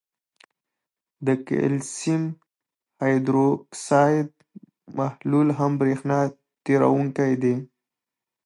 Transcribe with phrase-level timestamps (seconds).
[1.25, 2.23] د کلسیم
[3.01, 4.29] هایدروکساید
[4.97, 6.19] محلول هم برېښنا
[6.65, 7.55] تیروونکی دی.